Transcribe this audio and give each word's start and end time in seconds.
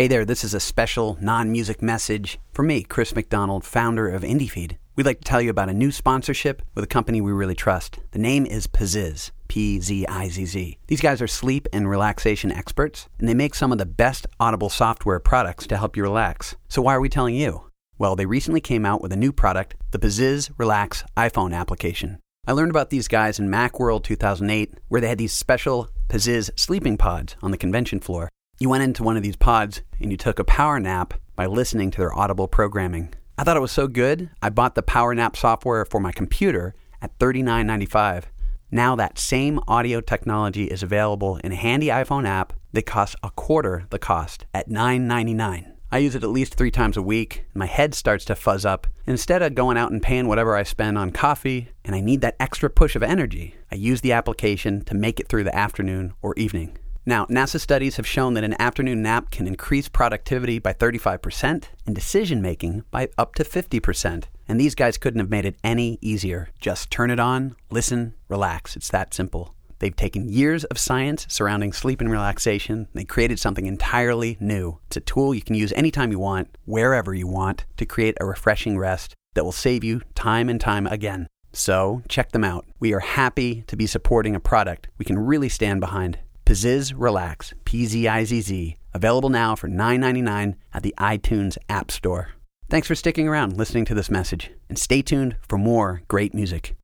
Hey 0.00 0.08
there, 0.08 0.24
this 0.24 0.44
is 0.44 0.54
a 0.54 0.60
special 0.60 1.18
non 1.20 1.52
music 1.52 1.82
message 1.82 2.38
for 2.54 2.62
me, 2.62 2.82
Chris 2.82 3.14
MacDonald, 3.14 3.66
founder 3.66 4.08
of 4.08 4.22
IndieFeed. 4.22 4.78
We'd 4.96 5.04
like 5.04 5.18
to 5.18 5.24
tell 5.24 5.42
you 5.42 5.50
about 5.50 5.68
a 5.68 5.74
new 5.74 5.92
sponsorship 5.92 6.62
with 6.74 6.84
a 6.84 6.86
company 6.86 7.20
we 7.20 7.32
really 7.32 7.54
trust. 7.54 7.98
The 8.12 8.18
name 8.18 8.46
is 8.46 8.66
Pzizz. 8.66 9.30
P 9.48 9.78
Z 9.78 10.06
I 10.06 10.30
Z 10.30 10.46
Z. 10.46 10.78
These 10.86 11.02
guys 11.02 11.20
are 11.20 11.26
sleep 11.26 11.68
and 11.70 11.86
relaxation 11.86 12.50
experts, 12.50 13.10
and 13.18 13.28
they 13.28 13.34
make 13.34 13.54
some 13.54 13.72
of 13.72 13.76
the 13.76 13.84
best 13.84 14.26
audible 14.40 14.70
software 14.70 15.20
products 15.20 15.66
to 15.66 15.76
help 15.76 15.98
you 15.98 16.02
relax. 16.02 16.56
So, 16.70 16.80
why 16.80 16.94
are 16.94 17.00
we 17.02 17.10
telling 17.10 17.34
you? 17.34 17.64
Well, 17.98 18.16
they 18.16 18.24
recently 18.24 18.62
came 18.62 18.86
out 18.86 19.02
with 19.02 19.12
a 19.12 19.16
new 19.16 19.32
product, 19.32 19.76
the 19.90 19.98
Pzizz 19.98 20.50
Relax 20.56 21.04
iPhone 21.14 21.54
application. 21.54 22.20
I 22.46 22.52
learned 22.52 22.70
about 22.70 22.88
these 22.88 23.06
guys 23.06 23.38
in 23.38 23.50
Macworld 23.50 24.04
2008, 24.04 24.78
where 24.88 25.02
they 25.02 25.08
had 25.08 25.18
these 25.18 25.34
special 25.34 25.90
Pzizz 26.08 26.58
sleeping 26.58 26.96
pods 26.96 27.36
on 27.42 27.50
the 27.50 27.58
convention 27.58 28.00
floor. 28.00 28.30
You 28.62 28.68
went 28.68 28.84
into 28.84 29.02
one 29.02 29.16
of 29.16 29.22
these 29.22 29.36
pods 29.36 29.80
and 30.02 30.10
you 30.10 30.18
took 30.18 30.38
a 30.38 30.44
power 30.44 30.78
nap 30.78 31.14
by 31.34 31.46
listening 31.46 31.90
to 31.92 31.98
their 31.98 32.12
audible 32.12 32.46
programming. 32.46 33.14
I 33.38 33.42
thought 33.42 33.56
it 33.56 33.60
was 33.60 33.72
so 33.72 33.88
good, 33.88 34.28
I 34.42 34.50
bought 34.50 34.74
the 34.74 34.82
power 34.82 35.14
nap 35.14 35.34
software 35.34 35.86
for 35.86 35.98
my 35.98 36.12
computer 36.12 36.74
at 37.00 37.18
$39.95. 37.18 38.24
Now 38.70 38.94
that 38.96 39.18
same 39.18 39.60
audio 39.66 40.02
technology 40.02 40.64
is 40.64 40.82
available 40.82 41.38
in 41.38 41.52
a 41.52 41.56
handy 41.56 41.86
iPhone 41.86 42.28
app 42.28 42.52
that 42.74 42.84
costs 42.84 43.16
a 43.22 43.30
quarter 43.30 43.86
the 43.88 43.98
cost 43.98 44.44
at 44.52 44.68
$9.99. 44.68 45.72
I 45.90 45.96
use 45.96 46.14
it 46.14 46.22
at 46.22 46.28
least 46.28 46.54
three 46.54 46.70
times 46.70 46.98
a 46.98 47.02
week. 47.02 47.46
My 47.54 47.64
head 47.64 47.94
starts 47.94 48.26
to 48.26 48.34
fuzz 48.34 48.66
up. 48.66 48.86
Instead 49.06 49.40
of 49.40 49.54
going 49.54 49.78
out 49.78 49.90
and 49.90 50.02
paying 50.02 50.28
whatever 50.28 50.54
I 50.54 50.64
spend 50.64 50.98
on 50.98 51.12
coffee, 51.12 51.70
and 51.82 51.96
I 51.96 52.00
need 52.00 52.20
that 52.20 52.36
extra 52.38 52.68
push 52.68 52.94
of 52.94 53.02
energy, 53.02 53.54
I 53.72 53.76
use 53.76 54.02
the 54.02 54.12
application 54.12 54.84
to 54.84 54.94
make 54.94 55.18
it 55.18 55.28
through 55.28 55.44
the 55.44 55.56
afternoon 55.56 56.12
or 56.20 56.34
evening. 56.36 56.76
Now, 57.10 57.26
NASA 57.26 57.58
studies 57.58 57.96
have 57.96 58.06
shown 58.06 58.34
that 58.34 58.44
an 58.44 58.54
afternoon 58.60 59.02
nap 59.02 59.32
can 59.32 59.48
increase 59.48 59.88
productivity 59.88 60.60
by 60.60 60.72
35% 60.72 61.64
and 61.84 61.92
decision 61.92 62.40
making 62.40 62.84
by 62.92 63.08
up 63.18 63.34
to 63.34 63.42
50%. 63.42 64.26
And 64.46 64.60
these 64.60 64.76
guys 64.76 64.96
couldn't 64.96 65.18
have 65.18 65.28
made 65.28 65.44
it 65.44 65.56
any 65.64 65.98
easier. 66.00 66.50
Just 66.60 66.88
turn 66.88 67.10
it 67.10 67.18
on, 67.18 67.56
listen, 67.68 68.14
relax. 68.28 68.76
It's 68.76 68.90
that 68.90 69.12
simple. 69.12 69.56
They've 69.80 69.96
taken 69.96 70.28
years 70.28 70.62
of 70.62 70.78
science 70.78 71.26
surrounding 71.28 71.72
sleep 71.72 72.00
and 72.00 72.12
relaxation. 72.12 72.86
They 72.94 73.02
created 73.02 73.40
something 73.40 73.66
entirely 73.66 74.36
new. 74.38 74.78
It's 74.86 74.98
a 74.98 75.00
tool 75.00 75.34
you 75.34 75.42
can 75.42 75.56
use 75.56 75.72
anytime 75.72 76.12
you 76.12 76.20
want, 76.20 76.56
wherever 76.64 77.12
you 77.12 77.26
want, 77.26 77.64
to 77.78 77.86
create 77.86 78.18
a 78.20 78.24
refreshing 78.24 78.78
rest 78.78 79.16
that 79.34 79.42
will 79.42 79.50
save 79.50 79.82
you 79.82 80.00
time 80.14 80.48
and 80.48 80.60
time 80.60 80.86
again. 80.86 81.26
So 81.52 82.02
check 82.08 82.30
them 82.30 82.44
out. 82.44 82.66
We 82.78 82.94
are 82.94 83.00
happy 83.00 83.62
to 83.66 83.74
be 83.74 83.88
supporting 83.88 84.36
a 84.36 84.40
product 84.40 84.86
we 84.96 85.04
can 85.04 85.18
really 85.18 85.48
stand 85.48 85.80
behind. 85.80 86.20
Pzizz 86.50 86.92
Relax, 86.96 87.54
P 87.64 87.86
Z 87.86 88.08
I 88.08 88.24
Z 88.24 88.40
Z, 88.40 88.76
available 88.92 89.28
now 89.28 89.54
for 89.54 89.68
$9.99 89.68 90.56
at 90.74 90.82
the 90.82 90.92
iTunes 90.98 91.56
App 91.68 91.92
Store. 91.92 92.30
Thanks 92.68 92.88
for 92.88 92.96
sticking 92.96 93.28
around 93.28 93.56
listening 93.56 93.84
to 93.84 93.94
this 93.94 94.10
message, 94.10 94.50
and 94.68 94.76
stay 94.76 95.00
tuned 95.00 95.36
for 95.46 95.58
more 95.58 96.02
great 96.08 96.34
music. 96.34 96.74